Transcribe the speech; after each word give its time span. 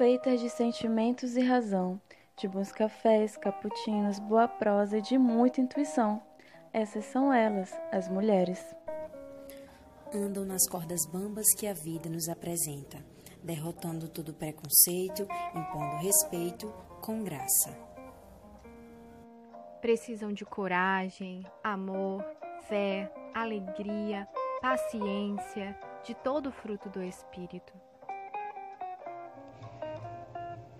feitas 0.00 0.40
de 0.40 0.48
sentimentos 0.48 1.36
e 1.36 1.42
razão, 1.42 2.00
de 2.34 2.48
bons 2.48 2.72
cafés, 2.72 3.36
cappuccinos, 3.36 4.18
boa 4.18 4.48
prosa 4.48 4.96
e 4.96 5.02
de 5.02 5.18
muita 5.18 5.60
intuição. 5.60 6.22
Essas 6.72 7.04
são 7.04 7.30
elas, 7.30 7.70
as 7.92 8.08
mulheres. 8.08 8.64
Andam 10.10 10.46
nas 10.46 10.66
cordas 10.70 11.04
bambas 11.12 11.44
que 11.54 11.66
a 11.66 11.74
vida 11.74 12.08
nos 12.08 12.30
apresenta, 12.30 12.96
derrotando 13.44 14.08
todo 14.08 14.32
preconceito, 14.32 15.28
impondo 15.54 15.96
respeito 15.96 16.72
com 17.02 17.22
graça. 17.22 17.76
Precisam 19.82 20.32
de 20.32 20.46
coragem, 20.46 21.44
amor, 21.62 22.24
fé, 22.70 23.12
alegria, 23.34 24.26
paciência, 24.62 25.78
de 26.02 26.14
todo 26.14 26.48
o 26.48 26.52
fruto 26.52 26.88
do 26.88 27.02
Espírito. 27.02 27.74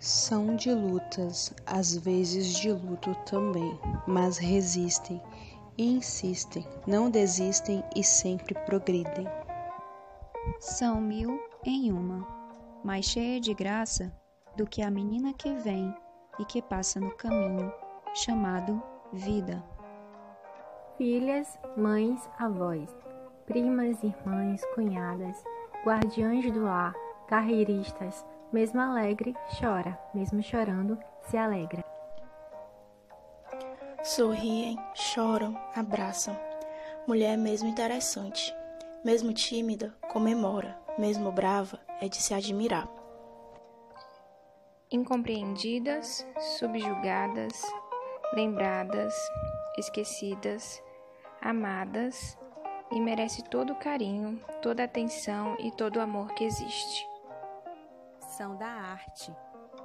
São 0.00 0.56
de 0.56 0.72
lutas, 0.72 1.54
às 1.66 1.94
vezes 1.94 2.54
de 2.54 2.72
luto 2.72 3.14
também, 3.26 3.78
mas 4.06 4.38
resistem 4.38 5.20
e 5.76 5.98
insistem, 5.98 6.66
não 6.86 7.10
desistem 7.10 7.84
e 7.94 8.02
sempre 8.02 8.54
progridem. 8.64 9.28
São 10.58 11.02
mil 11.02 11.38
em 11.66 11.92
uma, 11.92 12.26
mais 12.82 13.04
cheia 13.04 13.38
de 13.38 13.52
graça 13.52 14.10
do 14.56 14.66
que 14.66 14.80
a 14.80 14.90
menina 14.90 15.34
que 15.34 15.52
vem 15.56 15.94
e 16.38 16.46
que 16.46 16.62
passa 16.62 16.98
no 16.98 17.10
caminho, 17.16 17.70
chamado 18.14 18.82
vida. 19.12 19.62
Filhas, 20.96 21.58
mães, 21.76 22.26
avós, 22.38 22.88
primas, 23.44 24.02
irmãs, 24.02 24.62
cunhadas, 24.74 25.44
guardiães 25.84 26.50
do 26.50 26.62
lar, 26.64 26.94
carreiristas, 27.28 28.24
mesmo 28.52 28.80
alegre, 28.80 29.34
chora, 29.58 29.98
mesmo 30.12 30.42
chorando, 30.42 30.98
se 31.22 31.36
alegra. 31.36 31.84
Sorriem, 34.02 34.76
choram, 34.94 35.56
abraçam. 35.74 36.36
Mulher 37.06 37.36
mesmo 37.36 37.68
interessante, 37.68 38.54
mesmo 39.04 39.32
tímida, 39.32 39.94
comemora, 40.10 40.76
mesmo 40.98 41.30
brava, 41.30 41.78
é 42.00 42.08
de 42.08 42.16
se 42.16 42.34
admirar. 42.34 42.88
Incompreendidas, 44.90 46.26
subjugadas, 46.58 47.62
lembradas, 48.32 49.14
esquecidas, 49.78 50.82
amadas, 51.40 52.36
e 52.90 53.00
merece 53.00 53.44
todo 53.44 53.72
o 53.72 53.76
carinho, 53.76 54.40
toda 54.60 54.82
a 54.82 54.86
atenção 54.86 55.56
e 55.60 55.70
todo 55.70 55.96
o 55.96 56.00
amor 56.00 56.34
que 56.34 56.42
existe 56.42 57.09
são 58.40 58.56
da 58.56 58.68
arte, 58.68 59.30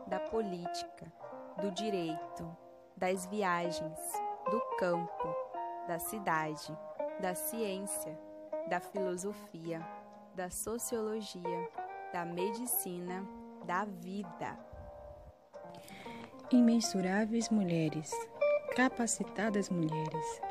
da 0.08 0.17
política, 0.17 1.11
do 1.61 1.72
direito, 1.72 2.56
das 2.95 3.25
viagens, 3.25 4.00
do 4.50 4.62
campo, 4.80 5.28
da 5.89 6.00
cidade, 6.00 6.72
da 7.20 7.36
ciência, 7.36 8.17
da 8.70 8.80
filosofia, 8.80 9.86
da 10.36 10.50
sociologia, 10.50 11.70
da 12.14 12.23
medicina, 12.23 13.28
da 13.66 13.84
vida. 13.84 14.58
Imensuráveis 16.50 17.50
mulheres, 17.50 18.09
capacitadas 18.73 19.69
mulheres, 19.69 20.42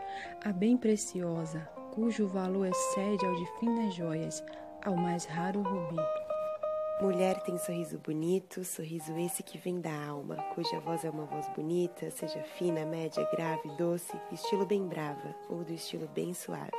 a 0.44 0.52
bem 0.52 0.76
preciosa, 0.76 1.60
cujo 1.94 2.28
valor 2.28 2.66
excede 2.66 3.24
ao 3.24 3.34
de 3.34 3.46
finas 3.58 3.94
joias, 3.94 4.44
ao 4.84 4.94
mais 4.94 5.24
raro 5.24 5.62
rubi. 5.62 6.23
Mulher 7.00 7.40
tem 7.42 7.58
sorriso 7.58 7.98
bonito, 7.98 8.64
sorriso 8.64 9.18
esse 9.18 9.42
que 9.42 9.58
vem 9.58 9.80
da 9.80 9.92
alma, 10.06 10.36
cuja 10.54 10.78
voz 10.78 11.04
é 11.04 11.10
uma 11.10 11.24
voz 11.24 11.48
bonita, 11.48 12.08
seja 12.12 12.40
fina, 12.56 12.86
média, 12.86 13.28
grave, 13.32 13.68
doce, 13.76 14.16
estilo 14.30 14.64
bem 14.64 14.86
brava 14.86 15.34
ou 15.50 15.64
do 15.64 15.72
estilo 15.72 16.06
bem 16.08 16.32
suave. 16.32 16.70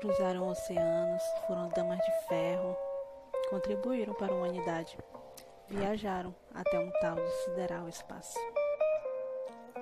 Cruzaram 0.00 0.48
oceanos, 0.48 1.22
foram 1.46 1.68
damas 1.68 1.98
de 1.98 2.28
ferro, 2.28 2.76
contribuíram 3.50 4.14
para 4.14 4.32
a 4.32 4.36
humanidade, 4.36 4.98
viajaram 5.68 6.34
até 6.52 6.78
um 6.78 6.90
tal 7.00 7.14
de 7.14 7.30
sideral 7.44 7.88
espaço. 7.88 8.36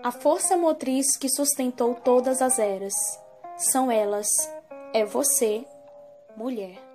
A 0.04 0.12
força 0.12 0.58
motriz 0.58 1.16
que 1.16 1.30
sustentou 1.30 1.94
todas 1.94 2.42
as 2.42 2.58
eras 2.58 2.94
são 3.56 3.90
elas, 3.90 4.28
é 4.92 5.06
você, 5.06 5.64
mulher. 6.36 6.87